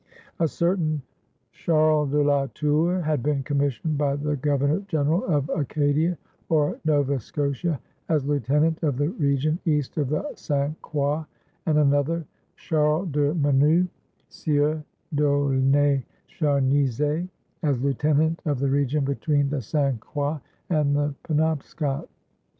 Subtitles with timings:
[0.39, 1.03] A certain
[1.51, 6.17] Charles de la Tour had been commissioned by the Governor General of Acadia
[6.49, 10.75] or Nova Scotia as lieutenant of the region east of the St.
[10.81, 11.23] Croix,
[11.67, 12.25] and another,
[12.55, 13.87] Charles de Menou,
[14.27, 14.83] Sieur
[15.13, 17.29] d'Aulnay Charnisé,
[17.61, 19.99] as lieutenant of the region between the St.
[19.99, 20.39] Croix
[20.71, 22.09] and the Penobscot.